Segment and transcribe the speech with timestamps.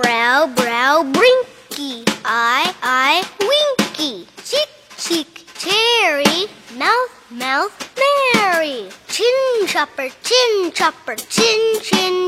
[0.00, 2.08] Brow, brow, brinky.
[2.24, 4.28] Eye, eye, winky.
[4.44, 6.46] Cheek, cheek, cherry.
[6.78, 8.88] Mouth, mouth, Mary.
[9.08, 12.27] Chin chopper, chin chopper, chin, chin.